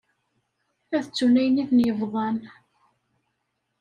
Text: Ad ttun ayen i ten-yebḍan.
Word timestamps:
Ad 0.95 1.03
ttun 1.05 1.39
ayen 1.41 1.61
i 1.63 1.65
ten-yebḍan. 1.69 2.37